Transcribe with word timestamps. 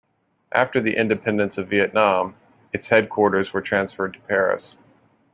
After 0.51 0.81
the 0.81 0.95
independence 0.97 1.59
of 1.59 1.67
Vietnam, 1.69 2.33
its 2.73 2.87
headquarters 2.87 3.53
were 3.53 3.61
transferred 3.61 4.15
to 4.15 4.19
Paris. 4.21 4.75